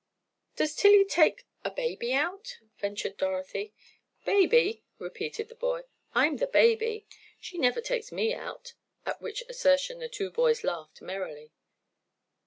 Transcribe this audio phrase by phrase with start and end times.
[0.55, 3.71] "Does Tillie take—a baby out?" ventured Dorothy.
[4.25, 5.83] "Baby!" repeated the boy.
[6.15, 7.05] "I'm the baby.
[7.39, 8.73] She never takes me out,"
[9.05, 11.51] at which assertion the two boys laughed merrily.